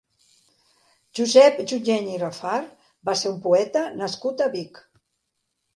Josep 1.19 1.61
Junyent 1.73 2.09
i 2.15 2.17
Rafart 2.23 2.89
va 3.11 3.17
ser 3.23 3.31
un 3.35 3.39
poeta 3.47 3.87
nascut 4.03 4.45
a 4.45 4.51
Vic. 4.57 4.87